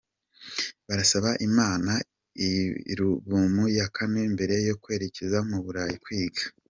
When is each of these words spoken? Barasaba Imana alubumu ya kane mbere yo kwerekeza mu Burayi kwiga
Barasaba 0.87 1.29
Imana 1.47 1.91
alubumu 2.91 3.63
ya 3.77 3.87
kane 3.95 4.21
mbere 4.35 4.55
yo 4.67 4.75
kwerekeza 4.81 5.37
mu 5.49 5.57
Burayi 5.65 5.97
kwiga 6.05 6.41